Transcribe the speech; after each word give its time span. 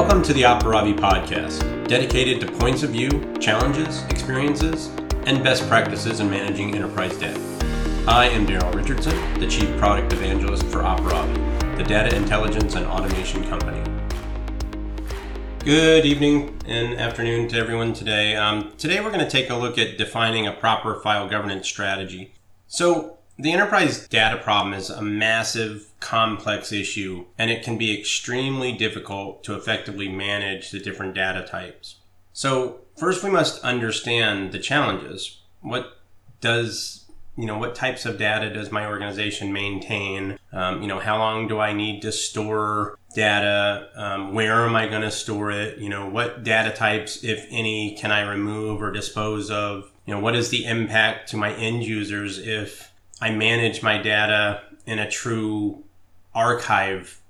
Welcome 0.00 0.22
to 0.22 0.32
the 0.32 0.44
Aparavi 0.44 0.96
podcast, 0.96 1.86
dedicated 1.86 2.40
to 2.40 2.50
points 2.50 2.82
of 2.82 2.88
view, 2.88 3.10
challenges, 3.38 4.02
experiences, 4.04 4.86
and 5.26 5.44
best 5.44 5.68
practices 5.68 6.20
in 6.20 6.30
managing 6.30 6.74
enterprise 6.74 7.14
data. 7.18 7.38
I 8.08 8.24
am 8.28 8.46
Daryl 8.46 8.74
Richardson, 8.74 9.14
the 9.38 9.46
Chief 9.46 9.68
Product 9.76 10.10
Evangelist 10.14 10.64
for 10.68 10.78
Aparavi, 10.78 11.76
the 11.76 11.84
data 11.84 12.16
intelligence 12.16 12.76
and 12.76 12.86
automation 12.86 13.44
company. 13.44 13.82
Good 15.66 16.06
evening 16.06 16.58
and 16.64 16.98
afternoon 16.98 17.48
to 17.48 17.58
everyone 17.58 17.92
today. 17.92 18.34
Um, 18.36 18.72
today 18.78 19.00
we're 19.00 19.12
going 19.12 19.22
to 19.22 19.30
take 19.30 19.50
a 19.50 19.54
look 19.54 19.76
at 19.76 19.98
defining 19.98 20.46
a 20.46 20.52
proper 20.52 20.98
file 20.98 21.28
governance 21.28 21.68
strategy. 21.68 22.32
So, 22.66 23.18
the 23.40 23.52
enterprise 23.52 24.06
data 24.08 24.36
problem 24.36 24.74
is 24.74 24.90
a 24.90 25.02
massive, 25.02 25.86
complex 26.00 26.72
issue, 26.72 27.26
and 27.38 27.50
it 27.50 27.62
can 27.62 27.78
be 27.78 27.98
extremely 27.98 28.72
difficult 28.72 29.42
to 29.44 29.54
effectively 29.54 30.08
manage 30.08 30.70
the 30.70 30.78
different 30.78 31.14
data 31.14 31.46
types. 31.46 31.96
So, 32.32 32.80
first 32.96 33.24
we 33.24 33.30
must 33.30 33.62
understand 33.64 34.52
the 34.52 34.58
challenges. 34.58 35.40
What 35.60 35.98
does 36.40 37.00
you 37.36 37.46
know 37.46 37.58
what 37.58 37.74
types 37.74 38.04
of 38.04 38.18
data 38.18 38.52
does 38.52 38.70
my 38.70 38.86
organization 38.86 39.52
maintain 39.52 40.38
um, 40.52 40.82
you 40.82 40.88
know 40.88 40.98
how 40.98 41.16
long 41.16 41.46
do 41.46 41.58
i 41.58 41.72
need 41.72 42.02
to 42.02 42.10
store 42.10 42.98
data 43.14 43.88
um, 43.94 44.34
where 44.34 44.66
am 44.66 44.74
i 44.74 44.86
going 44.86 45.02
to 45.02 45.10
store 45.10 45.50
it 45.50 45.78
you 45.78 45.88
know 45.88 46.08
what 46.08 46.42
data 46.42 46.70
types 46.70 47.22
if 47.22 47.46
any 47.50 47.96
can 47.96 48.10
i 48.10 48.20
remove 48.20 48.82
or 48.82 48.90
dispose 48.90 49.50
of 49.50 49.90
you 50.06 50.14
know 50.14 50.20
what 50.20 50.34
is 50.34 50.50
the 50.50 50.64
impact 50.64 51.28
to 51.30 51.36
my 51.36 51.54
end 51.54 51.84
users 51.84 52.38
if 52.38 52.89
I 53.20 53.30
manage 53.30 53.82
my 53.82 53.98
data 53.98 54.62
in 54.86 54.98
a 54.98 55.10
true 55.10 55.84
archive 56.34 57.20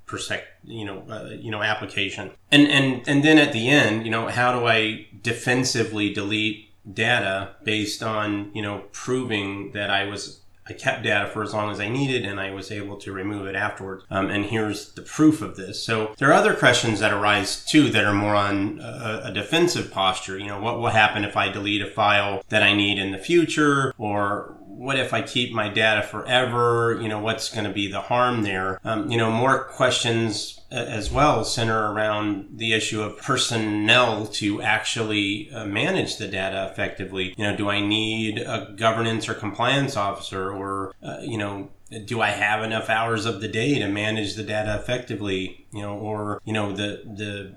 you 0.65 0.85
know 0.85 1.05
uh, 1.09 1.31
you 1.39 1.53
know 1.53 1.63
application 1.63 2.33
and 2.51 2.67
and 2.67 3.03
and 3.07 3.23
then 3.23 3.39
at 3.39 3.53
the 3.53 3.69
end 3.69 4.05
you 4.05 4.11
know 4.11 4.27
how 4.27 4.59
do 4.59 4.67
I 4.67 5.07
defensively 5.23 6.13
delete 6.13 6.69
data 6.93 7.55
based 7.63 8.03
on 8.03 8.51
you 8.53 8.63
know 8.63 8.85
proving 8.93 9.71
that 9.73 9.89
I 9.89 10.07
was 10.07 10.41
I 10.69 10.73
kept 10.73 11.03
data 11.03 11.29
for 11.29 11.43
as 11.43 11.53
long 11.53 11.71
as 11.71 11.81
I 11.81 11.89
needed 11.89 12.25
and 12.25 12.39
I 12.39 12.53
was 12.53 12.71
able 12.71 12.97
to 12.99 13.13
remove 13.13 13.47
it 13.49 13.57
afterwards. 13.57 14.05
Um, 14.09 14.31
and 14.31 14.45
here's 14.45 14.93
the 14.93 15.03
proof 15.03 15.43
of 15.43 15.57
this. 15.57 15.83
So 15.83 16.15
there 16.19 16.29
are 16.29 16.33
other 16.33 16.55
questions 16.55 17.01
that 17.01 17.13
arise 17.13 17.65
too 17.65 17.91
that 17.91 18.05
are 18.05 18.15
more 18.15 18.37
on 18.37 18.79
a, 18.81 19.23
a, 19.25 19.33
defensive 19.33 19.91
posture. 19.91 20.39
You 20.39 20.47
know, 20.47 20.61
what 20.61 20.79
will 20.79 20.91
happen 20.91 21.25
if 21.25 21.37
I 21.37 21.49
delete 21.49 21.83
a 21.83 21.91
file 21.91 22.45
that 22.51 22.63
I 22.63 22.73
need 22.73 23.01
in 23.01 23.11
the 23.11 23.19
future 23.19 23.93
or 23.99 24.55
what 24.81 24.99
if 24.99 25.13
I 25.13 25.21
keep 25.21 25.53
my 25.53 25.69
data 25.69 26.01
forever? 26.01 26.99
You 27.03 27.09
know, 27.09 27.19
what's 27.19 27.51
going 27.51 27.67
to 27.67 27.73
be 27.73 27.93
the 27.93 28.01
harm 28.01 28.45
there? 28.45 28.81
Um, 28.83 29.11
you 29.11 29.19
know, 29.19 29.31
more 29.31 29.65
questions 29.65 30.59
as 30.71 31.11
well 31.11 31.45
center 31.45 31.93
around 31.93 32.49
the 32.57 32.73
issue 32.73 33.03
of 33.03 33.19
personnel 33.19 34.27
to 34.27 34.63
actually 34.63 35.51
uh, 35.51 35.67
manage 35.67 36.17
the 36.17 36.29
data 36.29 36.67
effectively. 36.73 37.35
You 37.37 37.45
know, 37.45 37.55
do 37.55 37.69
I 37.69 37.81
need 37.81 38.39
a 38.39 38.73
governance 38.75 39.29
or 39.29 39.35
compliance 39.35 39.99
officer 39.99 40.51
or, 40.51 40.95
uh, 41.03 41.19
you 41.21 41.37
know, 41.37 41.69
do 42.07 42.23
I 42.23 42.31
have 42.31 42.63
enough 42.65 42.89
hours 42.89 43.27
of 43.27 43.43
the 43.43 43.49
day 43.49 43.79
to 43.81 43.89
manage 43.89 44.35
the 44.35 44.45
data 44.45 44.77
effectively? 44.81 45.67
You 45.73 45.83
know, 45.83 45.99
or 45.99 46.41
you 46.45 46.53
know 46.53 46.73
the 46.73 47.03
the 47.05 47.55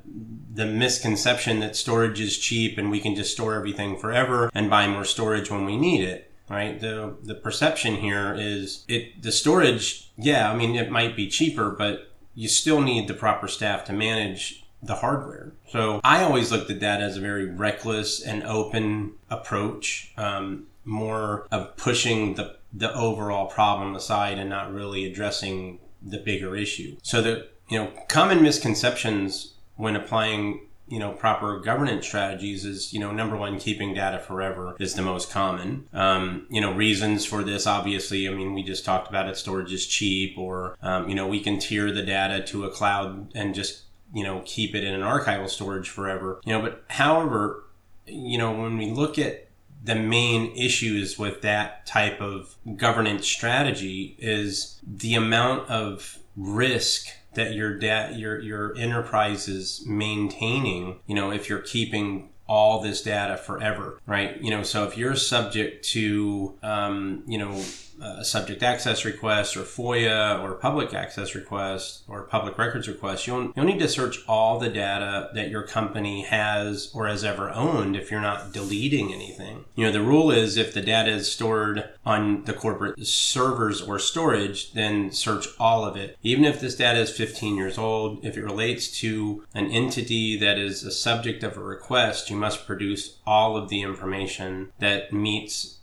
the 0.52 0.66
misconception 0.66 1.62
that 1.62 1.76
storage 1.76 2.20
is 2.20 2.38
cheap 2.38 2.78
and 2.78 2.92
we 2.92 3.00
can 3.00 3.16
just 3.16 3.32
store 3.32 3.54
everything 3.54 3.96
forever 3.96 4.52
and 4.54 4.70
buy 4.70 4.88
more 4.88 5.06
storage 5.06 5.50
when 5.50 5.66
we 5.66 5.78
need 5.78 6.04
it 6.04 6.33
right? 6.50 6.80
The 6.80 7.16
the 7.22 7.36
perception 7.36 7.96
here 7.96 8.36
is 8.38 8.86
it 8.88 9.22
the 9.22 9.32
storage, 9.32 10.12
yeah, 10.18 10.52
I 10.52 10.56
mean 10.56 10.76
it 10.76 10.92
might 10.92 11.16
be 11.16 11.28
cheaper, 11.28 11.70
but 11.70 12.12
you 12.36 12.48
still 12.48 12.82
need 12.82 13.08
the 13.08 13.14
proper 13.14 13.48
staff 13.48 13.86
to 13.86 13.94
manage 13.94 14.64
the 14.82 14.96
hardware. 14.96 15.54
So 15.70 16.02
I 16.04 16.24
always 16.24 16.52
looked 16.52 16.70
at 16.70 16.82
that 16.82 17.02
as 17.02 17.18
a 17.18 17.22
very 17.22 17.46
reckless 17.46 18.22
and 18.22 18.44
open 18.44 19.14
approach, 19.30 20.12
um, 20.18 20.68
more 20.84 21.48
of 21.52 21.76
pushing 21.78 22.36
the 22.36 22.58
the 22.74 22.94
overall 22.94 23.46
problem 23.46 23.96
aside 23.96 24.40
and 24.40 24.50
not 24.50 24.74
really 24.74 25.06
addressing 25.06 25.80
the 26.02 26.18
bigger 26.18 26.56
issue. 26.56 26.98
So 27.02 27.22
the 27.22 27.48
you 27.70 27.78
know 27.78 27.92
common 28.08 28.44
misconceptions 28.44 29.54
when 29.76 29.96
applying 29.96 30.68
you 30.94 31.00
know 31.00 31.12
proper 31.12 31.60
governance 31.60 32.06
strategies 32.06 32.66
is 32.66 32.94
you 32.94 33.00
know 33.00 33.12
number 33.12 33.36
one 33.36 33.58
keeping 33.58 33.96
data 33.96 34.20
forever 34.20 34.76
is 34.80 34.94
the 34.94 35.02
most 35.02 35.32
common. 35.32 35.88
Um, 35.92 36.46
you 36.52 36.62
know 36.62 36.72
reasons 36.72 37.26
for 37.26 37.44
this 37.44 37.66
obviously 37.66 38.30
i 38.30 38.32
mean 38.32 38.54
we 38.54 38.62
just 38.62 38.86
talked 38.86 39.10
about 39.10 39.28
it 39.28 39.36
storage 39.36 39.74
is 39.74 39.88
cheap 39.88 40.38
or 40.38 40.78
um, 40.84 41.10
you 41.10 41.16
know 41.16 41.28
we 41.28 41.40
can 41.40 41.58
tier 41.58 41.92
the 41.92 42.04
data 42.04 42.44
to 42.44 42.66
a 42.66 42.70
cloud 42.70 43.32
and 43.34 43.56
just 43.56 43.84
you 44.14 44.24
know 44.24 44.44
keep 44.46 44.76
it 44.76 44.84
in 44.84 44.94
an 44.94 45.02
archival 45.02 45.50
storage 45.50 45.90
forever. 45.90 46.40
You 46.46 46.54
know 46.54 46.62
but 46.62 46.84
however 46.90 47.64
you 48.06 48.38
know 48.38 48.52
when 48.52 48.78
we 48.78 48.92
look 48.92 49.18
at 49.18 49.48
the 49.84 49.96
main 49.96 50.56
issues 50.56 51.18
with 51.18 51.42
that 51.42 51.88
type 51.88 52.22
of 52.22 52.56
governance 52.78 53.28
strategy 53.28 54.16
is 54.20 54.80
the 54.86 55.16
amount 55.16 55.70
of 55.70 56.20
risk 56.38 57.08
that 57.36 57.54
your 57.54 57.78
da- 57.78 58.12
your 58.12 58.40
your 58.40 58.76
enterprise 58.78 59.48
is 59.48 59.84
maintaining 59.86 61.00
you 61.08 61.16
know 61.16 61.32
if 61.32 61.50
you're 61.50 61.60
keeping 61.60 62.30
all 62.48 62.82
this 62.82 63.02
data 63.02 63.38
forever 63.38 64.00
right? 64.06 64.42
You 64.42 64.52
know 64.52 64.64
so 64.64 64.84
if 64.86 64.98
you're 64.98 65.16
subject 65.16 65.86
to 65.90 66.58
um, 66.62 67.24
you 67.28 67.38
know 67.38 67.64
Uh, 68.02 68.18
a 68.20 68.26
subject 68.26 68.64
access 68.64 69.06
request 69.06 69.56
or 69.56 69.62
FOIA 69.62 70.42
or 70.42 70.56
public 70.56 70.94
access 70.94 71.36
request 71.36 72.04
or 72.08 72.24
public 72.24 72.58
records 72.58 72.88
request, 72.88 73.28
you'll, 73.28 73.54
you'll 73.56 73.66
need 73.66 73.80
to 73.80 73.88
search 73.88 74.20
all 74.28 74.60
the 74.60 74.70
data 74.70 75.30
that 75.34 75.50
your 75.50 75.64
company 75.64 76.24
has 76.24 76.92
or 76.94 77.08
has 77.08 77.24
ever 77.24 77.50
owned 77.52 77.96
if 77.96 78.12
you're 78.12 78.20
not 78.20 78.52
deleting 78.52 79.14
anything. 79.14 79.66
You 79.76 79.86
know, 79.86 79.92
the 79.92 80.02
rule 80.02 80.32
is 80.32 80.58
if 80.58 80.74
the 80.74 80.82
data 80.82 81.12
is 81.12 81.32
stored 81.32 81.90
on 82.06 82.44
the 82.46 82.54
corporate 82.54 83.06
servers 83.06 83.82
or 83.82 84.00
storage, 84.00 84.74
then 84.74 85.12
search 85.12 85.48
all 85.60 85.86
of 85.86 85.96
it. 85.96 86.18
Even 86.24 86.46
if 86.46 86.60
this 86.60 86.76
data 86.76 87.00
is 87.00 87.16
15 87.16 87.56
years 87.56 87.78
old, 87.78 88.24
if 88.26 88.38
it 88.38 88.44
relates 88.44 89.00
to 89.00 89.46
an 89.54 89.68
entity 89.68 90.38
that 90.38 90.58
is 90.58 90.84
a 90.84 90.92
subject 90.92 91.44
of 91.44 91.58
a 91.58 91.64
request, 91.64 92.30
you 92.30 92.36
must 92.36 92.66
produce 92.66 93.18
all 93.26 93.56
of 93.56 93.70
the 93.70 93.82
information 93.82 94.72
that 94.80 95.14
meets 95.14 95.78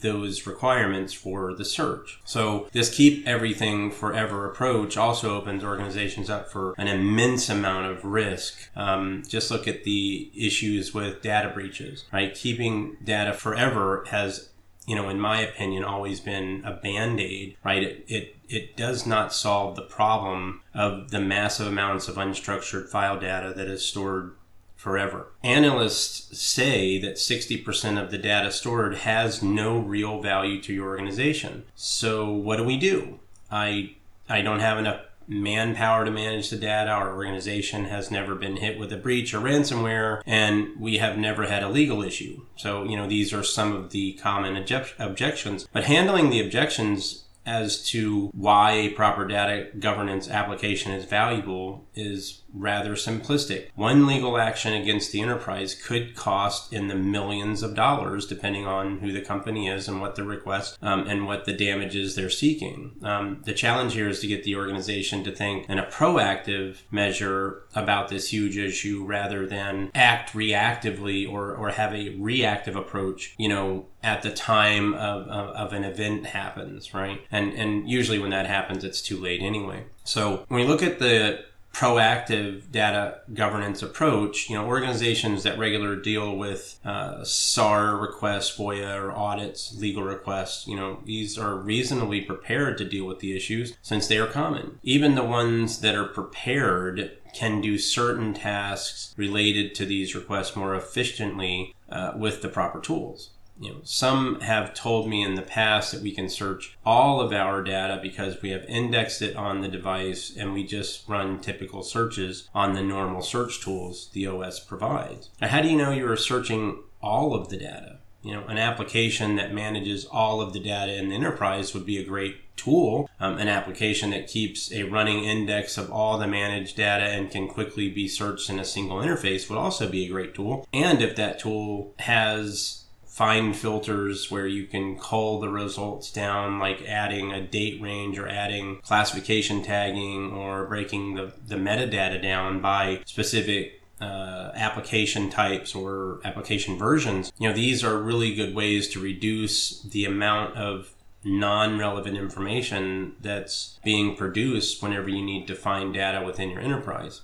those 0.00 0.46
requirements 0.46 1.12
for 1.12 1.54
the 1.54 1.64
search. 1.64 2.20
So 2.24 2.68
this 2.72 2.94
keep 2.94 3.26
everything 3.26 3.90
forever 3.90 4.48
approach 4.48 4.96
also 4.96 5.36
opens 5.36 5.64
organizations 5.64 6.30
up 6.30 6.50
for 6.50 6.74
an 6.78 6.88
immense 6.88 7.48
amount 7.48 7.86
of 7.86 8.04
risk. 8.04 8.70
Um, 8.76 9.24
just 9.26 9.50
look 9.50 9.66
at 9.66 9.84
the 9.84 10.30
issues 10.34 10.94
with 10.94 11.22
data 11.22 11.50
breaches, 11.50 12.04
right? 12.12 12.34
Keeping 12.34 12.96
data 13.04 13.32
forever 13.32 14.04
has 14.08 14.50
you 14.86 14.96
know, 14.96 15.08
in 15.08 15.20
my 15.20 15.40
opinion, 15.40 15.84
always 15.84 16.18
been 16.20 16.62
a 16.64 16.72
band 16.72 17.20
aid, 17.20 17.56
right? 17.64 17.82
It, 17.82 18.04
it, 18.08 18.36
it 18.48 18.76
does 18.76 19.06
not 19.06 19.32
solve 19.32 19.76
the 19.76 19.82
problem 19.82 20.60
of 20.74 21.10
the 21.10 21.20
massive 21.20 21.68
amounts 21.68 22.08
of 22.08 22.16
unstructured 22.16 22.88
file 22.88 23.18
data 23.18 23.52
that 23.54 23.68
is 23.68 23.84
stored 23.86 24.34
forever. 24.82 25.28
Analysts 25.44 26.36
say 26.36 26.98
that 26.98 27.14
60% 27.14 28.02
of 28.02 28.10
the 28.10 28.18
data 28.18 28.50
stored 28.50 28.96
has 28.96 29.40
no 29.40 29.78
real 29.78 30.20
value 30.20 30.60
to 30.60 30.72
your 30.72 30.88
organization. 30.88 31.62
So 31.76 32.28
what 32.32 32.56
do 32.56 32.64
we 32.64 32.76
do? 32.76 33.20
I 33.48 33.94
I 34.28 34.42
don't 34.42 34.58
have 34.58 34.78
enough 34.78 35.02
manpower 35.28 36.04
to 36.04 36.10
manage 36.10 36.50
the 36.50 36.56
data. 36.56 36.90
Our 36.90 37.14
organization 37.14 37.84
has 37.84 38.10
never 38.10 38.34
been 38.34 38.56
hit 38.56 38.76
with 38.76 38.92
a 38.92 38.96
breach 38.96 39.32
or 39.32 39.40
ransomware, 39.40 40.20
and 40.26 40.80
we 40.80 40.98
have 40.98 41.16
never 41.16 41.46
had 41.46 41.62
a 41.62 41.68
legal 41.68 42.02
issue. 42.02 42.42
So, 42.56 42.82
you 42.82 42.96
know, 42.96 43.06
these 43.08 43.32
are 43.32 43.44
some 43.44 43.72
of 43.72 43.90
the 43.90 44.14
common 44.14 44.56
object- 44.56 44.96
objections. 44.98 45.68
But 45.72 45.84
handling 45.84 46.30
the 46.30 46.40
objections 46.40 47.22
as 47.44 47.84
to 47.90 48.30
why 48.34 48.72
a 48.72 48.90
proper 48.90 49.26
data 49.26 49.68
governance 49.78 50.28
application 50.28 50.92
is 50.92 51.04
valuable 51.04 51.86
is 51.94 52.42
rather 52.54 52.94
simplistic. 52.94 53.68
One 53.74 54.06
legal 54.06 54.38
action 54.38 54.74
against 54.74 55.12
the 55.12 55.20
enterprise 55.20 55.74
could 55.74 56.14
cost 56.14 56.72
in 56.72 56.88
the 56.88 56.94
millions 56.94 57.62
of 57.62 57.74
dollars, 57.74 58.26
depending 58.26 58.66
on 58.66 58.98
who 58.98 59.12
the 59.12 59.20
company 59.20 59.68
is 59.68 59.88
and 59.88 60.00
what 60.00 60.16
the 60.16 60.24
request 60.24 60.78
um, 60.82 61.06
and 61.06 61.26
what 61.26 61.44
the 61.44 61.52
damages 61.52 62.14
they're 62.14 62.30
seeking. 62.30 62.92
Um, 63.02 63.42
the 63.44 63.54
challenge 63.54 63.94
here 63.94 64.08
is 64.08 64.20
to 64.20 64.26
get 64.26 64.44
the 64.44 64.56
organization 64.56 65.24
to 65.24 65.32
think 65.32 65.68
in 65.68 65.78
a 65.78 65.86
proactive 65.86 66.82
measure 66.90 67.62
about 67.74 68.08
this 68.08 68.32
huge 68.32 68.56
issue 68.56 69.04
rather 69.04 69.46
than 69.46 69.90
act 69.94 70.32
reactively 70.32 71.30
or, 71.30 71.54
or 71.54 71.70
have 71.70 71.94
a 71.94 72.10
reactive 72.18 72.76
approach, 72.76 73.34
you 73.38 73.48
know, 73.48 73.86
at 74.02 74.22
the 74.22 74.30
time 74.30 74.94
of, 74.94 75.28
of, 75.28 75.48
of 75.50 75.72
an 75.72 75.84
event 75.84 76.26
happens, 76.26 76.92
right? 76.92 77.20
And, 77.32 77.52
and 77.54 77.88
usually 77.88 78.18
when 78.18 78.30
that 78.30 78.46
happens, 78.46 78.84
it's 78.84 79.00
too 79.00 79.18
late 79.18 79.42
anyway. 79.42 79.84
So 80.04 80.44
when 80.48 80.60
we 80.60 80.66
look 80.66 80.82
at 80.82 80.98
the 80.98 81.44
proactive 81.72 82.70
data 82.70 83.20
governance 83.32 83.82
approach, 83.82 84.50
you 84.50 84.56
know, 84.56 84.66
organizations 84.66 85.42
that 85.42 85.58
regularly 85.58 86.02
deal 86.02 86.36
with 86.36 86.78
uh, 86.84 87.24
SAR 87.24 87.96
requests, 87.96 88.56
FOIA 88.56 89.00
or 89.00 89.10
audits, 89.10 89.74
legal 89.78 90.02
requests, 90.02 90.66
you 90.68 90.76
know, 90.76 91.00
these 91.04 91.38
are 91.38 91.56
reasonably 91.56 92.20
prepared 92.20 92.76
to 92.78 92.84
deal 92.84 93.06
with 93.06 93.20
the 93.20 93.34
issues 93.34 93.76
since 93.80 94.06
they 94.06 94.18
are 94.18 94.26
common. 94.26 94.78
Even 94.82 95.14
the 95.14 95.24
ones 95.24 95.80
that 95.80 95.94
are 95.94 96.04
prepared 96.04 97.16
can 97.32 97.62
do 97.62 97.78
certain 97.78 98.34
tasks 98.34 99.14
related 99.16 99.74
to 99.74 99.86
these 99.86 100.14
requests 100.14 100.54
more 100.54 100.74
efficiently 100.74 101.74
uh, 101.88 102.12
with 102.14 102.42
the 102.42 102.48
proper 102.48 102.80
tools. 102.80 103.30
You 103.58 103.70
know, 103.70 103.80
some 103.84 104.40
have 104.40 104.74
told 104.74 105.08
me 105.08 105.22
in 105.22 105.34
the 105.34 105.42
past 105.42 105.92
that 105.92 106.02
we 106.02 106.12
can 106.12 106.28
search 106.28 106.76
all 106.84 107.20
of 107.20 107.32
our 107.32 107.62
data 107.62 108.00
because 108.02 108.40
we 108.42 108.50
have 108.50 108.64
indexed 108.64 109.22
it 109.22 109.36
on 109.36 109.60
the 109.60 109.68
device 109.68 110.34
and 110.36 110.52
we 110.52 110.64
just 110.64 111.08
run 111.08 111.38
typical 111.38 111.82
searches 111.82 112.48
on 112.54 112.72
the 112.72 112.82
normal 112.82 113.22
search 113.22 113.60
tools 113.60 114.10
the 114.12 114.26
OS 114.26 114.58
provides. 114.58 115.30
Now, 115.40 115.48
how 115.48 115.62
do 115.62 115.68
you 115.68 115.76
know 115.76 115.92
you're 115.92 116.16
searching 116.16 116.82
all 117.00 117.34
of 117.34 117.50
the 117.50 117.56
data? 117.56 117.98
You 118.22 118.34
know, 118.34 118.44
an 118.46 118.58
application 118.58 119.36
that 119.36 119.52
manages 119.52 120.04
all 120.04 120.40
of 120.40 120.52
the 120.52 120.60
data 120.60 120.94
in 120.94 121.08
the 121.08 121.16
enterprise 121.16 121.74
would 121.74 121.84
be 121.84 121.98
a 121.98 122.04
great 122.04 122.56
tool. 122.56 123.10
Um, 123.18 123.38
an 123.38 123.48
application 123.48 124.10
that 124.10 124.28
keeps 124.28 124.72
a 124.72 124.84
running 124.84 125.24
index 125.24 125.76
of 125.76 125.90
all 125.90 126.18
the 126.18 126.28
managed 126.28 126.76
data 126.76 127.04
and 127.04 127.30
can 127.30 127.48
quickly 127.48 127.90
be 127.90 128.06
searched 128.06 128.48
in 128.48 128.60
a 128.60 128.64
single 128.64 128.98
interface 128.98 129.48
would 129.48 129.58
also 129.58 129.88
be 129.88 130.04
a 130.06 130.10
great 130.10 130.34
tool. 130.34 130.66
And 130.72 131.02
if 131.02 131.16
that 131.16 131.40
tool 131.40 131.94
has 131.98 132.81
find 133.22 133.54
filters 133.54 134.32
where 134.32 134.48
you 134.48 134.66
can 134.66 134.98
cull 134.98 135.38
the 135.38 135.48
results 135.48 136.10
down, 136.10 136.58
like 136.58 136.82
adding 136.88 137.30
a 137.30 137.40
date 137.40 137.80
range 137.80 138.18
or 138.18 138.26
adding 138.26 138.80
classification 138.82 139.62
tagging 139.62 140.32
or 140.32 140.66
breaking 140.66 141.14
the, 141.14 141.32
the 141.46 141.54
metadata 141.54 142.20
down 142.20 142.60
by 142.60 143.00
specific 143.06 143.80
uh, 144.00 144.50
application 144.56 145.30
types 145.30 145.72
or 145.72 146.20
application 146.24 146.76
versions. 146.76 147.32
You 147.38 147.48
know, 147.48 147.54
these 147.54 147.84
are 147.84 147.96
really 147.96 148.34
good 148.34 148.56
ways 148.56 148.88
to 148.88 148.98
reduce 148.98 149.80
the 149.82 150.04
amount 150.04 150.56
of 150.56 150.92
non 151.24 151.78
relevant 151.78 152.16
information 152.16 153.14
that's 153.20 153.78
being 153.84 154.16
produced 154.16 154.82
whenever 154.82 155.08
you 155.08 155.22
need 155.22 155.46
to 155.46 155.54
find 155.54 155.94
data 155.94 156.26
within 156.26 156.50
your 156.50 156.60
enterprise. 156.60 157.20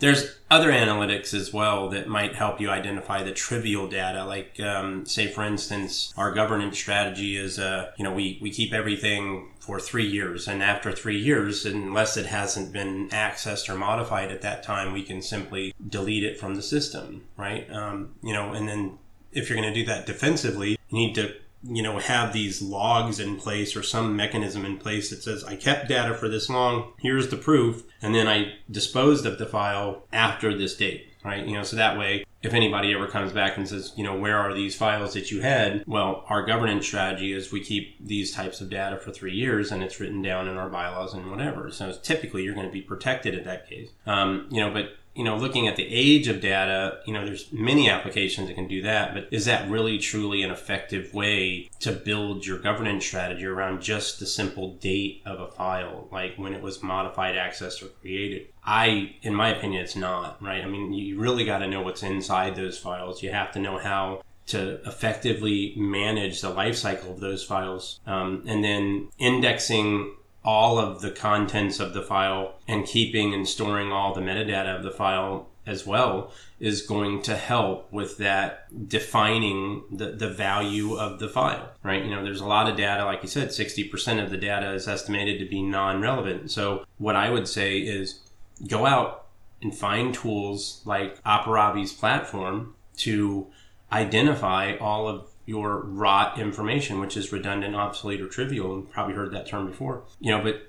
There's 0.00 0.38
other 0.50 0.70
analytics 0.70 1.34
as 1.34 1.52
well 1.52 1.88
that 1.90 2.08
might 2.08 2.36
help 2.36 2.60
you 2.60 2.70
identify 2.70 3.22
the 3.22 3.32
trivial 3.32 3.88
data. 3.88 4.24
Like, 4.24 4.58
um, 4.60 5.04
say, 5.06 5.26
for 5.26 5.42
instance, 5.44 6.14
our 6.16 6.32
governance 6.32 6.78
strategy 6.78 7.36
is, 7.36 7.58
uh, 7.58 7.90
you 7.96 8.04
know, 8.04 8.12
we, 8.12 8.38
we 8.40 8.50
keep 8.50 8.72
everything 8.72 9.50
for 9.58 9.80
three 9.80 10.06
years. 10.06 10.46
And 10.46 10.62
after 10.62 10.92
three 10.92 11.18
years, 11.18 11.66
unless 11.66 12.16
it 12.16 12.26
hasn't 12.26 12.72
been 12.72 13.08
accessed 13.10 13.68
or 13.68 13.74
modified 13.76 14.30
at 14.30 14.42
that 14.42 14.62
time, 14.62 14.92
we 14.92 15.02
can 15.02 15.20
simply 15.20 15.74
delete 15.88 16.24
it 16.24 16.38
from 16.38 16.54
the 16.54 16.62
system, 16.62 17.24
right? 17.36 17.68
Um, 17.70 18.14
you 18.22 18.32
know, 18.32 18.52
and 18.52 18.68
then 18.68 18.98
if 19.32 19.50
you're 19.50 19.60
going 19.60 19.72
to 19.72 19.80
do 19.80 19.86
that 19.86 20.06
defensively, 20.06 20.78
you 20.88 20.98
need 20.98 21.14
to 21.16 21.34
you 21.62 21.82
know 21.82 21.98
have 21.98 22.32
these 22.32 22.62
logs 22.62 23.18
in 23.18 23.36
place 23.36 23.76
or 23.76 23.82
some 23.82 24.14
mechanism 24.14 24.64
in 24.64 24.76
place 24.78 25.10
that 25.10 25.22
says 25.22 25.42
i 25.44 25.56
kept 25.56 25.88
data 25.88 26.14
for 26.14 26.28
this 26.28 26.48
long 26.48 26.92
here's 26.98 27.28
the 27.28 27.36
proof 27.36 27.84
and 28.00 28.14
then 28.14 28.28
i 28.28 28.52
disposed 28.70 29.26
of 29.26 29.38
the 29.38 29.46
file 29.46 30.06
after 30.12 30.56
this 30.56 30.76
date 30.76 31.08
right? 31.24 31.46
You 31.46 31.54
know 31.54 31.62
so 31.62 31.76
that 31.76 31.98
way 31.98 32.24
if 32.42 32.54
anybody 32.54 32.94
ever 32.94 33.08
comes 33.08 33.32
back 33.32 33.56
and 33.56 33.68
says 33.68 33.92
you 33.96 34.04
know 34.04 34.16
where 34.16 34.38
are 34.38 34.54
these 34.54 34.76
files 34.76 35.14
that 35.14 35.30
you 35.30 35.42
had? 35.42 35.84
Well 35.86 36.24
our 36.28 36.44
governance 36.44 36.86
strategy 36.86 37.32
is 37.32 37.52
we 37.52 37.62
keep 37.62 37.96
these 38.04 38.32
types 38.32 38.60
of 38.60 38.70
data 38.70 38.98
for 38.98 39.10
three 39.10 39.34
years 39.34 39.72
and 39.72 39.82
it's 39.82 40.00
written 40.00 40.22
down 40.22 40.48
in 40.48 40.56
our 40.56 40.68
bylaws 40.68 41.14
and 41.14 41.30
whatever. 41.30 41.70
So 41.70 41.92
typically 42.02 42.44
you're 42.44 42.54
going 42.54 42.66
to 42.66 42.72
be 42.72 42.82
protected 42.82 43.34
in 43.34 43.44
that 43.44 43.68
case. 43.68 43.90
Um, 44.06 44.46
you 44.50 44.60
know 44.60 44.72
but 44.72 44.90
you 45.18 45.24
know, 45.24 45.36
looking 45.36 45.66
at 45.66 45.74
the 45.74 45.86
age 45.90 46.28
of 46.28 46.40
data, 46.40 47.00
you 47.04 47.12
know, 47.12 47.26
there's 47.26 47.52
many 47.52 47.90
applications 47.90 48.46
that 48.46 48.54
can 48.54 48.68
do 48.68 48.82
that, 48.82 49.12
but 49.14 49.26
is 49.32 49.46
that 49.46 49.68
really 49.68 49.98
truly 49.98 50.44
an 50.44 50.50
effective 50.52 51.12
way 51.12 51.68
to 51.80 51.90
build 51.90 52.46
your 52.46 52.60
governance 52.60 53.04
strategy 53.04 53.44
around 53.44 53.82
just 53.82 54.20
the 54.20 54.26
simple 54.26 54.74
date 54.74 55.20
of 55.26 55.40
a 55.40 55.48
file, 55.48 56.06
like 56.12 56.36
when 56.36 56.54
it 56.54 56.62
was 56.62 56.84
modified, 56.84 57.34
accessed, 57.34 57.82
or 57.82 57.88
created? 58.00 58.46
I, 58.64 59.16
in 59.22 59.34
my 59.34 59.48
opinion, 59.48 59.82
it's 59.82 59.96
not, 59.96 60.40
right? 60.40 60.62
I 60.62 60.68
mean, 60.68 60.92
you 60.92 61.18
really 61.18 61.44
got 61.44 61.58
to 61.58 61.66
know 61.66 61.82
what's 61.82 62.04
inside 62.04 62.54
those 62.54 62.78
files. 62.78 63.20
You 63.20 63.32
have 63.32 63.50
to 63.52 63.58
know 63.58 63.78
how 63.78 64.22
to 64.46 64.80
effectively 64.86 65.74
manage 65.76 66.40
the 66.42 66.50
lifecycle 66.52 67.10
of 67.10 67.18
those 67.18 67.42
files. 67.42 67.98
Um, 68.06 68.44
and 68.46 68.62
then 68.62 69.08
indexing 69.18 70.14
all 70.48 70.78
of 70.78 71.02
the 71.02 71.10
contents 71.10 71.78
of 71.78 71.92
the 71.92 72.00
file 72.00 72.54
and 72.66 72.86
keeping 72.86 73.34
and 73.34 73.46
storing 73.46 73.92
all 73.92 74.14
the 74.14 74.20
metadata 74.22 74.74
of 74.74 74.82
the 74.82 74.90
file 74.90 75.46
as 75.66 75.86
well 75.86 76.32
is 76.58 76.80
going 76.80 77.20
to 77.20 77.36
help 77.36 77.92
with 77.92 78.16
that 78.16 78.66
defining 78.88 79.82
the, 79.92 80.12
the 80.12 80.30
value 80.30 80.96
of 80.96 81.18
the 81.18 81.28
file, 81.28 81.70
right? 81.82 82.02
You 82.02 82.10
know, 82.10 82.24
there's 82.24 82.40
a 82.40 82.46
lot 82.46 82.66
of 82.66 82.78
data, 82.78 83.04
like 83.04 83.22
you 83.22 83.28
said, 83.28 83.48
60% 83.48 84.24
of 84.24 84.30
the 84.30 84.38
data 84.38 84.72
is 84.72 84.88
estimated 84.88 85.38
to 85.38 85.44
be 85.44 85.60
non 85.60 86.00
relevant. 86.00 86.50
So, 86.50 86.86
what 86.96 87.14
I 87.14 87.28
would 87.28 87.46
say 87.46 87.80
is 87.80 88.20
go 88.66 88.86
out 88.86 89.26
and 89.60 89.76
find 89.76 90.14
tools 90.14 90.80
like 90.86 91.22
Aparavi's 91.24 91.92
platform 91.92 92.72
to 92.96 93.48
identify 93.92 94.76
all 94.78 95.08
of 95.08 95.28
your 95.48 95.80
rot 95.80 96.38
information, 96.38 97.00
which 97.00 97.16
is 97.16 97.32
redundant, 97.32 97.74
obsolete, 97.74 98.20
or 98.20 98.28
trivial. 98.28 98.74
And 98.74 98.90
probably 98.90 99.14
heard 99.14 99.32
that 99.32 99.46
term 99.46 99.66
before. 99.66 100.02
You 100.20 100.36
know, 100.36 100.42
but 100.42 100.68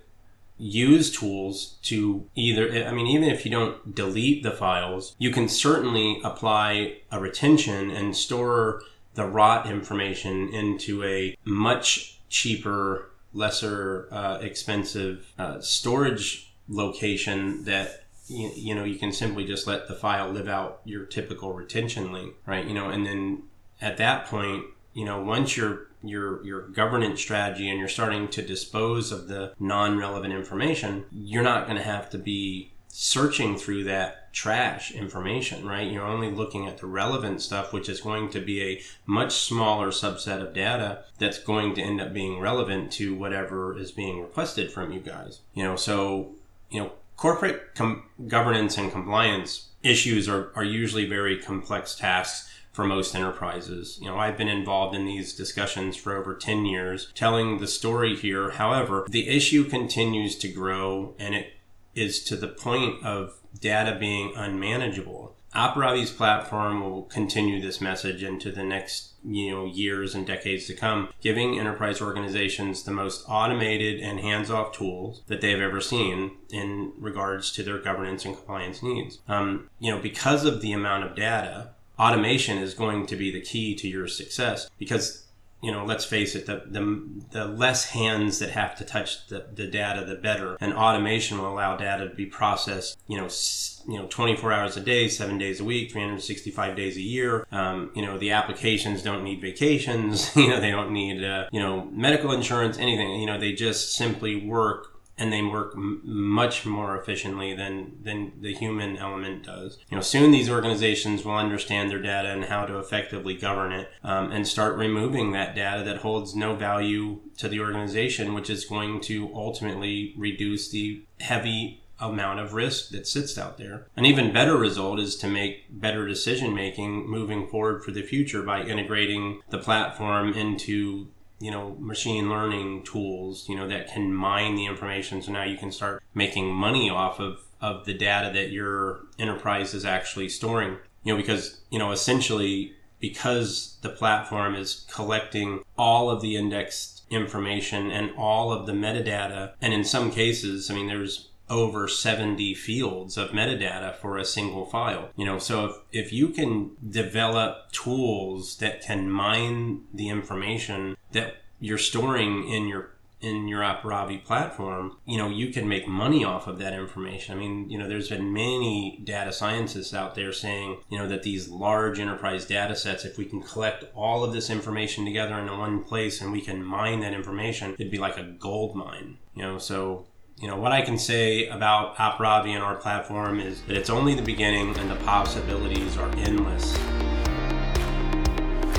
use 0.61 1.09
tools 1.09 1.77
to 1.81 2.27
either 2.35 2.85
i 2.85 2.91
mean 2.91 3.07
even 3.07 3.29
if 3.29 3.45
you 3.45 3.51
don't 3.51 3.95
delete 3.95 4.43
the 4.43 4.51
files 4.51 5.15
you 5.17 5.31
can 5.31 5.47
certainly 5.47 6.19
apply 6.21 6.97
a 7.13 7.17
retention 7.17 7.89
and 7.89 8.13
store 8.13 8.81
the 9.13 9.25
rot 9.25 9.71
information 9.71 10.49
into 10.49 11.01
a 11.05 11.37
much 11.45 12.19
cheaper 12.27 13.09
lesser 13.33 14.09
uh, 14.11 14.37
expensive 14.41 15.31
uh, 15.39 15.61
storage 15.61 16.51
location 16.67 17.63
that 17.63 18.03
you, 18.27 18.51
you 18.53 18.75
know 18.75 18.83
you 18.83 18.99
can 18.99 19.13
simply 19.13 19.45
just 19.45 19.65
let 19.65 19.87
the 19.87 19.95
file 19.95 20.29
live 20.29 20.49
out 20.49 20.81
your 20.83 21.05
typical 21.05 21.53
retention 21.53 22.11
length 22.11 22.35
right 22.45 22.65
you 22.65 22.73
know 22.73 22.89
and 22.89 23.05
then 23.05 23.43
at 23.81 23.97
that 23.97 24.25
point, 24.25 24.65
you 24.93 25.05
know, 25.05 25.21
once 25.21 25.55
your 25.55 25.87
your 26.03 26.45
your 26.45 26.61
governance 26.69 27.19
strategy 27.19 27.69
and 27.69 27.79
you're 27.79 27.87
starting 27.87 28.27
to 28.29 28.41
dispose 28.41 29.11
of 29.11 29.27
the 29.27 29.53
non-relevant 29.59 30.33
information, 30.33 31.05
you're 31.11 31.43
not 31.43 31.65
going 31.65 31.77
to 31.77 31.83
have 31.83 32.09
to 32.09 32.17
be 32.17 32.71
searching 32.91 33.57
through 33.57 33.83
that 33.83 34.33
trash 34.33 34.91
information, 34.91 35.65
right? 35.65 35.91
You're 35.91 36.05
only 36.05 36.31
looking 36.31 36.67
at 36.67 36.79
the 36.79 36.87
relevant 36.87 37.41
stuff, 37.41 37.71
which 37.71 37.87
is 37.87 38.01
going 38.01 38.29
to 38.31 38.41
be 38.41 38.61
a 38.61 38.81
much 39.05 39.33
smaller 39.33 39.89
subset 39.89 40.41
of 40.41 40.53
data 40.53 41.03
that's 41.17 41.39
going 41.39 41.75
to 41.75 41.81
end 41.81 42.01
up 42.01 42.13
being 42.13 42.39
relevant 42.39 42.91
to 42.93 43.15
whatever 43.15 43.77
is 43.77 43.91
being 43.91 44.21
requested 44.21 44.71
from 44.71 44.91
you 44.91 44.99
guys. 44.99 45.39
You 45.53 45.63
know, 45.63 45.75
so, 45.75 46.31
you 46.69 46.81
know, 46.81 46.91
corporate 47.15 47.75
com- 47.75 48.03
governance 48.27 48.77
and 48.77 48.91
compliance 48.91 49.67
issues 49.83 50.27
are, 50.27 50.51
are 50.55 50.63
usually 50.63 51.05
very 51.05 51.37
complex 51.37 51.95
tasks 51.95 52.51
for 52.79 52.85
most 52.85 53.13
enterprises. 53.13 53.99
You 54.01 54.07
know, 54.07 54.17
I've 54.17 54.37
been 54.37 54.47
involved 54.47 54.95
in 54.95 55.03
these 55.03 55.35
discussions 55.35 55.97
for 55.97 56.15
over 56.15 56.33
10 56.33 56.65
years, 56.65 57.11
telling 57.13 57.59
the 57.59 57.67
story 57.67 58.15
here. 58.15 58.51
However, 58.51 59.05
the 59.09 59.27
issue 59.27 59.65
continues 59.65 60.37
to 60.37 60.47
grow 60.47 61.13
and 61.19 61.35
it 61.35 61.51
is 61.93 62.23
to 62.23 62.37
the 62.37 62.47
point 62.47 63.03
of 63.03 63.33
data 63.59 63.97
being 63.99 64.31
unmanageable. 64.33 65.35
Aparavi's 65.53 66.11
platform 66.11 66.79
will 66.79 67.03
continue 67.03 67.59
this 67.59 67.81
message 67.81 68.23
into 68.23 68.49
the 68.49 68.63
next 68.63 69.09
you 69.25 69.51
know 69.51 69.65
years 69.65 70.15
and 70.15 70.25
decades 70.25 70.65
to 70.67 70.73
come, 70.73 71.09
giving 71.19 71.59
enterprise 71.59 72.01
organizations 72.01 72.83
the 72.83 72.91
most 72.91 73.25
automated 73.27 73.99
and 73.99 74.21
hands-off 74.21 74.71
tools 74.71 75.23
that 75.27 75.41
they 75.41 75.51
have 75.51 75.59
ever 75.59 75.81
seen 75.81 76.37
in 76.49 76.93
regards 76.97 77.51
to 77.51 77.63
their 77.63 77.79
governance 77.79 78.23
and 78.23 78.37
compliance 78.37 78.81
needs. 78.81 79.19
Um, 79.27 79.69
you 79.79 79.91
know, 79.91 79.99
because 79.99 80.45
of 80.45 80.61
the 80.61 80.71
amount 80.71 81.03
of 81.03 81.15
data, 81.15 81.71
automation 81.99 82.57
is 82.57 82.73
going 82.73 83.05
to 83.07 83.15
be 83.15 83.31
the 83.31 83.41
key 83.41 83.75
to 83.75 83.87
your 83.87 84.07
success 84.07 84.69
because 84.77 85.25
you 85.61 85.71
know 85.71 85.83
let's 85.83 86.05
face 86.05 86.35
it 86.35 86.45
the, 86.45 86.63
the, 86.67 86.83
the 87.31 87.45
less 87.45 87.89
hands 87.89 88.39
that 88.39 88.49
have 88.51 88.77
to 88.77 88.85
touch 88.85 89.27
the, 89.27 89.45
the 89.53 89.67
data 89.67 90.05
the 90.05 90.15
better. 90.15 90.55
And 90.61 90.73
automation 90.73 91.37
will 91.37 91.49
allow 91.53 91.75
data 91.75 92.07
to 92.07 92.15
be 92.15 92.25
processed 92.25 92.97
you 93.07 93.17
know 93.17 93.25
s- 93.25 93.83
you 93.87 93.97
know 93.97 94.07
24 94.07 94.53
hours 94.53 94.77
a 94.77 94.81
day 94.81 95.07
seven 95.09 95.37
days 95.37 95.59
a 95.59 95.63
week 95.65 95.91
365 95.91 96.75
days 96.77 96.95
a 96.95 97.01
year. 97.01 97.45
Um, 97.51 97.91
you 97.95 98.01
know 98.05 98.17
the 98.17 98.31
applications 98.31 99.03
don't 99.03 99.23
need 99.23 99.41
vacations. 99.41 100.33
You 100.35 100.47
know 100.49 100.61
they 100.61 100.71
don't 100.71 100.91
need 100.93 101.23
uh, 101.23 101.49
you 101.51 101.59
know 101.59 101.89
medical 101.91 102.31
insurance 102.31 102.77
anything. 102.77 103.19
You 103.19 103.25
know 103.25 103.37
they 103.37 103.51
just 103.51 103.93
simply 103.93 104.45
work 104.47 104.98
and 105.19 105.31
they 105.31 105.41
work 105.41 105.73
m- 105.75 106.01
much 106.03 106.65
more 106.65 106.97
efficiently 106.97 107.53
than 107.53 107.97
than 108.01 108.31
the 108.39 108.53
human 108.53 108.97
element 108.97 109.43
does. 109.43 109.77
You 109.89 109.97
know, 109.97 110.01
soon 110.01 110.31
these 110.31 110.49
organizations 110.49 111.23
will 111.23 111.35
understand 111.35 111.91
their 111.91 112.01
data 112.01 112.29
and 112.29 112.45
how 112.45 112.65
to 112.65 112.79
effectively 112.79 113.35
govern 113.35 113.71
it, 113.71 113.89
um, 114.03 114.31
and 114.31 114.47
start 114.47 114.77
removing 114.77 115.31
that 115.31 115.55
data 115.55 115.83
that 115.83 115.97
holds 115.97 116.35
no 116.35 116.55
value 116.55 117.19
to 117.37 117.49
the 117.49 117.59
organization, 117.59 118.33
which 118.33 118.49
is 118.49 118.65
going 118.65 119.01
to 119.01 119.29
ultimately 119.35 120.13
reduce 120.17 120.69
the 120.69 121.03
heavy 121.19 121.83
amount 121.99 122.39
of 122.39 122.53
risk 122.53 122.89
that 122.89 123.05
sits 123.05 123.37
out 123.37 123.57
there. 123.57 123.87
An 123.97 124.05
even 124.05 124.31
better 124.31 124.55
result 124.57 124.99
is 124.99 125.17
to 125.17 125.27
make 125.27 125.65
better 125.69 126.07
decision 126.07 126.55
making 126.55 127.09
moving 127.09 127.47
forward 127.47 127.83
for 127.83 127.91
the 127.91 128.01
future 128.01 128.41
by 128.41 128.63
integrating 128.63 129.41
the 129.49 129.57
platform 129.57 130.33
into 130.33 131.07
you 131.39 131.51
know 131.51 131.75
machine 131.79 132.29
learning 132.29 132.83
tools 132.83 133.47
you 133.47 133.55
know 133.55 133.67
that 133.67 133.91
can 133.91 134.13
mine 134.13 134.55
the 134.55 134.65
information 134.65 135.21
so 135.21 135.31
now 135.31 135.43
you 135.43 135.57
can 135.57 135.71
start 135.71 136.03
making 136.13 136.53
money 136.53 136.89
off 136.89 137.19
of 137.19 137.39
of 137.61 137.85
the 137.85 137.93
data 137.93 138.31
that 138.33 138.51
your 138.51 139.01
enterprise 139.17 139.73
is 139.73 139.85
actually 139.85 140.29
storing. 140.29 140.77
You 141.03 141.13
know, 141.13 141.17
because, 141.17 141.61
you 141.69 141.79
know, 141.79 141.91
essentially 141.91 142.73
because 142.99 143.77
the 143.81 143.89
platform 143.89 144.55
is 144.55 144.85
collecting 144.91 145.63
all 145.77 146.09
of 146.09 146.21
the 146.21 146.35
indexed 146.35 147.03
information 147.09 147.91
and 147.91 148.11
all 148.17 148.51
of 148.51 148.65
the 148.65 148.73
metadata, 148.73 149.53
and 149.61 149.73
in 149.73 149.83
some 149.83 150.11
cases, 150.11 150.69
I 150.69 150.75
mean, 150.75 150.87
there's 150.87 151.29
over 151.49 151.87
70 151.87 152.53
fields 152.53 153.17
of 153.17 153.29
metadata 153.29 153.95
for 153.95 154.17
a 154.17 154.25
single 154.25 154.65
file. 154.65 155.09
You 155.15 155.25
know, 155.25 155.39
so 155.39 155.65
if, 155.65 155.75
if 155.91 156.13
you 156.13 156.29
can 156.29 156.71
develop 156.87 157.71
tools 157.71 158.57
that 158.57 158.81
can 158.81 159.09
mine 159.09 159.83
the 159.93 160.09
information 160.09 160.95
that 161.11 161.37
you're 161.59 161.77
storing 161.77 162.47
in 162.47 162.67
your 162.67 162.91
in 163.21 163.47
your 163.47 163.61
Aparavi 163.61 164.23
platform, 164.23 164.95
you 165.05 165.17
know, 165.17 165.29
you 165.29 165.51
can 165.51 165.67
make 165.67 165.87
money 165.87 166.23
off 166.23 166.47
of 166.47 166.57
that 166.59 166.73
information. 166.73 167.35
I 167.35 167.39
mean, 167.39 167.69
you 167.69 167.77
know, 167.77 167.87
there's 167.87 168.09
been 168.09 168.31
many 168.31 169.01
data 169.03 169.33
scientists 169.33 169.93
out 169.93 170.15
there 170.15 170.31
saying, 170.31 170.77
you 170.89 170.97
know, 170.97 171.07
that 171.07 171.23
these 171.23 171.49
large 171.49 171.99
enterprise 171.99 172.45
data 172.45 172.75
sets, 172.75 173.03
if 173.03 173.17
we 173.17 173.25
can 173.25 173.41
collect 173.41 173.83
all 173.93 174.23
of 174.23 174.31
this 174.31 174.49
information 174.49 175.03
together 175.03 175.37
in 175.37 175.47
one 175.57 175.83
place 175.83 176.21
and 176.21 176.31
we 176.31 176.41
can 176.41 176.63
mine 176.63 177.01
that 177.01 177.13
information, 177.13 177.73
it'd 177.77 177.91
be 177.91 177.97
like 177.97 178.17
a 178.17 178.23
gold 178.23 178.75
mine. 178.75 179.17
You 179.35 179.43
know, 179.43 179.57
so 179.57 180.05
you 180.39 180.47
know, 180.47 180.55
what 180.55 180.71
I 180.71 180.81
can 180.81 180.97
say 180.97 181.47
about 181.47 181.95
Aparavi 181.97 182.51
and 182.51 182.63
our 182.63 182.75
platform 182.75 183.39
is 183.39 183.61
that 183.63 183.75
it's 183.75 183.89
only 183.89 184.13
the 184.15 184.21
beginning 184.21 184.77
and 184.77 184.89
the 184.89 184.95
possibilities 184.97 185.97
are 185.97 186.09
endless. 186.15 186.77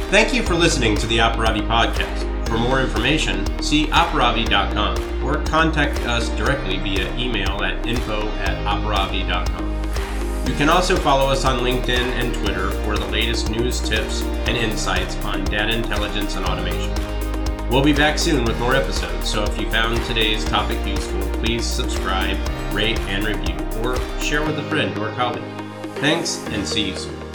Thank 0.08 0.32
you 0.32 0.42
for 0.42 0.54
listening 0.54 0.96
to 0.96 1.06
the 1.06 1.18
Aparavi 1.18 1.66
podcast. 1.68 2.48
For 2.48 2.56
more 2.56 2.80
information, 2.80 3.44
see 3.62 3.86
aparavi.com 3.88 5.22
or 5.22 5.44
contact 5.44 6.00
us 6.06 6.30
directly 6.30 6.78
via 6.78 7.14
email 7.16 7.62
at 7.62 7.86
info 7.86 8.26
at 8.38 8.56
aparavi.com. 8.66 9.68
You 10.48 10.54
can 10.56 10.70
also 10.70 10.96
follow 10.96 11.30
us 11.30 11.44
on 11.44 11.60
LinkedIn 11.60 11.90
and 11.90 12.34
Twitter 12.34 12.70
for 12.82 12.96
the 12.96 13.06
latest 13.06 13.50
news, 13.50 13.80
tips, 13.80 14.22
and 14.22 14.56
insights 14.56 15.14
on 15.18 15.44
data 15.44 15.76
intelligence 15.76 16.36
and 16.36 16.46
automation. 16.46 17.09
We'll 17.70 17.84
be 17.84 17.92
back 17.92 18.18
soon 18.18 18.44
with 18.44 18.58
more 18.58 18.74
episodes, 18.74 19.30
so 19.30 19.44
if 19.44 19.56
you 19.60 19.70
found 19.70 20.04
today's 20.06 20.44
topic 20.44 20.84
useful, 20.84 21.20
please 21.34 21.64
subscribe, 21.64 22.36
rate, 22.72 22.98
and 23.02 23.24
review, 23.24 23.54
or 23.84 23.96
share 24.20 24.44
with 24.44 24.58
a 24.58 24.62
friend 24.64 24.98
or 24.98 25.12
colleague. 25.12 25.44
Thanks, 25.98 26.44
and 26.48 26.66
see 26.66 26.88
you 26.88 26.96
soon. 26.96 27.29